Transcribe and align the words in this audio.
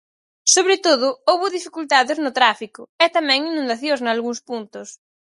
Sobre 0.55 0.77
todo, 0.85 1.07
houbo 1.29 1.53
dificultades 1.57 2.17
no 2.23 2.31
tráfico, 2.39 2.81
e 3.03 3.07
tamén 3.15 3.49
inundacións 3.51 4.01
nalgúns 4.05 4.39
puntos. 4.49 4.87